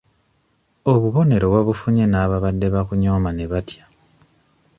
[0.93, 3.83] Obubonero wabufunye n'abaabadde bakunyooma ne batya.